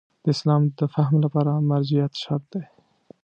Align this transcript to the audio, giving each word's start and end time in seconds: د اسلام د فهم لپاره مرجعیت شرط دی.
د 0.23 0.25
اسلام 0.33 0.63
د 0.79 0.81
فهم 0.93 1.15
لپاره 1.25 1.51
مرجعیت 1.69 2.13
شرط 2.21 2.45
دی. 2.53 2.63